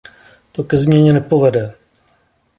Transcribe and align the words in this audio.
To 0.51 0.63
ke 0.63 0.77
změně 0.77 1.13
nepovede. 1.13 1.73